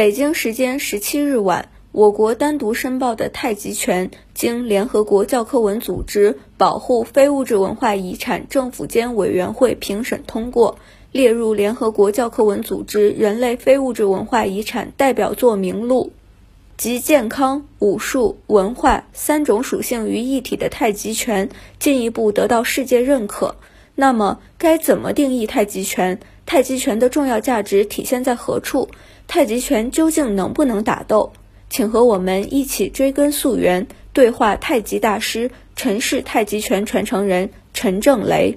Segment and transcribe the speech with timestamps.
[0.00, 10.78] 北京时间十七日晚，我国单独申报的太极拳经联合国教科文组织保护非物质文化遗产政府间委员会评审通过，
[11.12, 16.12] 列入联合国教科文组织人类非物质文化遗产代表作名录。
[16.78, 23.54] 集健康、武术、文化三种属性于一体的太极拳进一步得到世界认可。
[24.00, 26.18] 那么，该怎么定义太极拳？
[26.46, 28.88] 太极拳的重要价值体现在何处？
[29.28, 31.34] 太极拳究竟能不能打斗？
[31.68, 38.56] 请和我们一起追根溯源，对话太极大师、陈氏太极拳传承人陈正雷。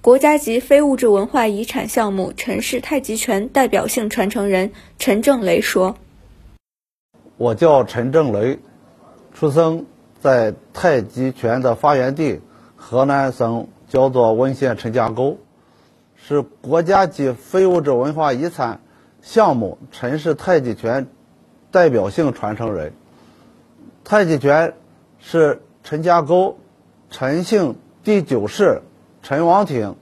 [0.00, 5.96] 国家级非物质文化遗产项目陈氏太极拳代表性传承人陈正雷说。
[7.36, 8.60] 我叫陈正雷，
[9.34, 9.86] 出生
[10.20, 12.40] 在太极拳的发源地
[12.76, 15.38] 河南省焦作温县陈家沟，
[16.16, 18.80] 是国家级非物质文化遗产
[19.22, 21.06] 项目陈氏太极拳
[21.70, 22.92] 代表性传承人。
[24.04, 24.74] 太极拳
[25.18, 26.58] 是陈家沟
[27.10, 28.82] 陈姓第九世
[29.22, 29.96] 陈王挺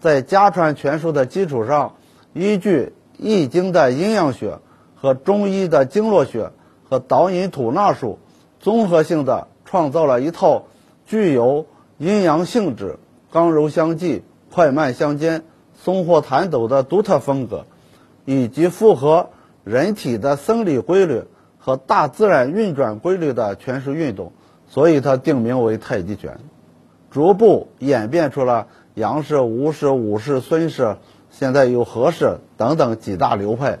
[0.00, 1.94] 在家传拳术的基础上，
[2.32, 4.58] 依据《易经》的阴阳学
[4.94, 6.50] 和中医的经络学。
[6.86, 8.18] 和导引吐纳术
[8.60, 10.64] 综合性的创造了一套
[11.06, 12.98] 具有阴阳性质、
[13.34, 15.42] 刚柔相济、快慢相间、
[15.74, 17.64] 松活弹抖的独特风格，
[18.24, 19.30] 以及符合
[19.64, 21.24] 人体的生理规律
[21.58, 24.30] 和大自然运转规律的拳术运动，
[24.68, 26.38] 所以它定名为太极拳。
[27.10, 30.96] 逐步演变出了杨氏、吴氏、武氏、孙氏，
[31.32, 33.80] 现在有何氏等等几大流派。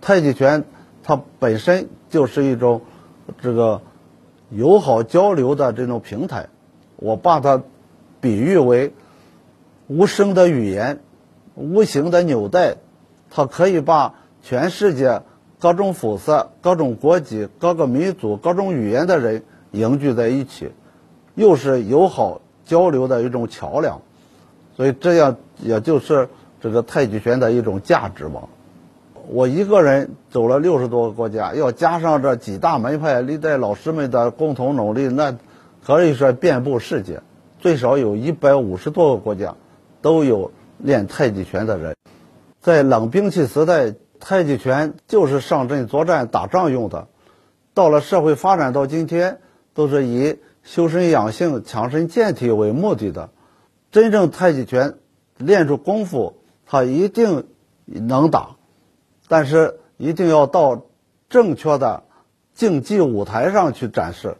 [0.00, 0.64] 太极拳。
[1.02, 2.80] 它本身就是一种
[3.42, 3.82] 这个
[4.48, 6.48] 友好交流的这种平台，
[6.96, 7.62] 我把它
[8.26, 8.92] 比喻为
[9.86, 10.98] 无声的语言、
[11.54, 12.74] 无形的纽带，
[13.30, 15.22] 它可以把全世界
[15.60, 20.72] 各种肤色、各种国籍、各个民族、各种语言的人凝聚在一起，
[21.36, 24.02] 又是友好交流的一种桥梁，
[24.76, 26.28] 所以这样也就是
[26.60, 28.48] 这个太极拳的一种价值吧。
[29.28, 35.36] 我一个人走了六十多个国家，要加上这几大门派历代老师们的共同努力，那
[35.84, 37.20] 可以说遍布世界，
[37.66, 39.56] 最少有一百五十多个国家
[40.00, 41.96] 都有练太极拳的人。
[42.60, 47.08] 在冷兵器时代，太极拳就是上阵作战、打仗用的。
[47.74, 49.40] 到了社会发展到今天，
[49.74, 53.30] 都是以修身养性、强身健体为目的的。
[53.90, 54.98] 真正太极拳
[55.36, 57.48] 练出功夫，他一定
[57.84, 58.50] 能打。
[59.26, 60.82] 但是一定要到
[61.28, 62.04] 正确的
[62.54, 64.36] 竞技舞台上去展示。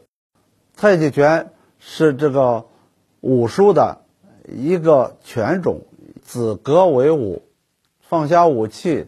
[0.77, 2.67] 太极拳是这个
[3.21, 4.01] 武术的
[4.47, 5.81] 一个拳种，
[6.23, 7.43] 子格为武，
[7.99, 9.07] 放下武器，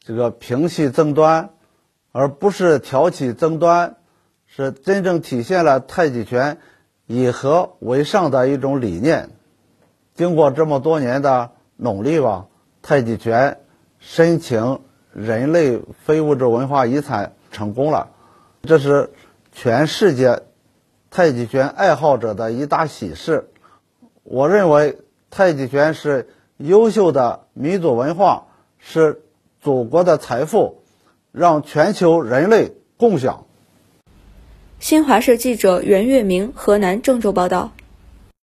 [0.00, 1.50] 这个平息争端，
[2.12, 3.96] 而不是挑起争端，
[4.46, 6.58] 是真正体现了太极拳
[7.06, 9.30] 以和为上的一种理念。
[10.14, 12.46] 经过这么多年的努力吧，
[12.82, 13.60] 太极拳
[13.98, 14.80] 申请。
[15.12, 18.10] 人类非物质文化遗产成功了，
[18.64, 19.08] 这是
[19.50, 20.42] 全世界
[21.16, 23.48] 太极拳爱好者的一大喜事。
[24.22, 24.98] 我认为
[25.30, 26.28] 太极拳是
[26.58, 29.22] 优秀的民族文化，是
[29.62, 30.82] 祖国的财富，
[31.32, 33.46] 让全球人类共享。
[34.78, 37.72] 新华社记者袁月明，河南郑州报道。